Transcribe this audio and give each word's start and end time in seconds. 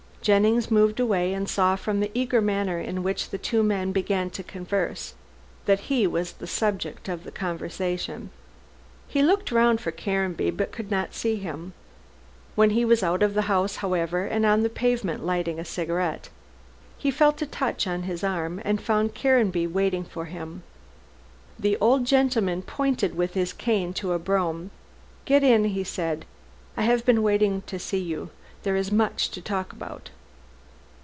Jennings 0.23 0.69
moved 0.69 0.99
away 0.99 1.33
and 1.33 1.49
saw 1.49 1.75
from 1.75 1.99
the 1.99 2.11
eager 2.13 2.41
manner 2.41 2.79
in 2.79 3.01
which 3.01 3.31
the 3.31 3.39
two 3.39 3.63
men 3.63 3.91
began 3.91 4.29
to 4.29 4.43
converse 4.43 5.15
that 5.65 5.89
he 5.89 6.05
was 6.05 6.33
the 6.33 6.45
subject 6.45 7.09
of 7.09 7.23
the 7.23 7.31
conversation. 7.31 8.29
He 9.07 9.23
looked 9.23 9.51
round 9.51 9.81
for 9.81 9.89
Caranby, 9.91 10.51
but 10.51 10.71
could 10.71 10.91
not 10.91 11.15
see 11.15 11.37
him. 11.37 11.73
When 12.53 12.69
he 12.69 12.85
was 12.85 13.01
out 13.01 13.23
of 13.23 13.33
the 13.33 13.49
house, 13.49 13.77
however, 13.77 14.23
and 14.25 14.45
on 14.45 14.61
the 14.61 14.69
pavement 14.69 15.25
lighting 15.25 15.59
a 15.59 15.65
cigarette, 15.65 16.29
he 16.99 17.09
felt 17.09 17.41
a 17.41 17.47
touch 17.47 17.87
on 17.87 18.03
his 18.03 18.23
arm 18.23 18.61
and 18.63 18.79
found 18.79 19.15
Caranby 19.15 19.65
waiting 19.65 20.03
for 20.03 20.25
him. 20.25 20.61
The 21.57 21.77
old 21.81 22.05
gentleman 22.05 22.61
pointed 22.61 23.15
with 23.15 23.33
his 23.33 23.53
cane 23.53 23.91
to 23.93 24.13
a 24.13 24.19
brougham! 24.19 24.69
"Get 25.25 25.43
in," 25.43 25.63
he 25.63 25.83
said, 25.83 26.25
"I 26.77 26.83
have 26.83 27.05
been 27.07 27.23
waiting 27.23 27.63
to 27.63 27.79
see 27.79 27.97
you. 27.97 28.29
There 28.63 28.75
is 28.75 28.91
much 28.91 29.31
to 29.31 29.41
talk 29.41 29.73
about." 29.73 30.11